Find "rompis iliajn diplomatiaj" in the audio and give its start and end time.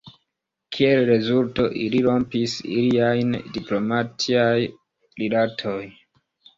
2.09-4.53